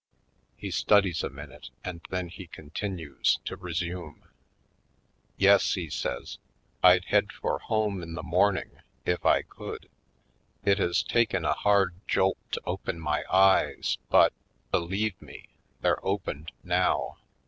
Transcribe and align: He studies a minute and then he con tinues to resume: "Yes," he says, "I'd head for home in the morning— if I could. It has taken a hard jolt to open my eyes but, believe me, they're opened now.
He 0.57 0.71
studies 0.71 1.21
a 1.21 1.29
minute 1.29 1.69
and 1.83 2.01
then 2.09 2.27
he 2.27 2.47
con 2.47 2.71
tinues 2.71 3.37
to 3.43 3.55
resume: 3.55 4.27
"Yes," 5.37 5.75
he 5.75 5.91
says, 5.91 6.39
"I'd 6.81 7.05
head 7.05 7.31
for 7.31 7.59
home 7.59 8.01
in 8.01 8.15
the 8.15 8.23
morning— 8.23 8.79
if 9.13 9.23
I 9.27 9.43
could. 9.43 9.91
It 10.65 10.79
has 10.79 11.03
taken 11.03 11.45
a 11.45 11.53
hard 11.53 11.93
jolt 12.07 12.39
to 12.53 12.61
open 12.65 12.99
my 12.99 13.23
eyes 13.29 13.99
but, 14.09 14.33
believe 14.71 15.21
me, 15.21 15.49
they're 15.81 16.03
opened 16.03 16.51
now. 16.63 17.17